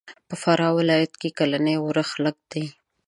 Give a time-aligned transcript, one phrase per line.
[0.27, 2.65] په فراه ولایت کښې کلنی اورښت لږ دی.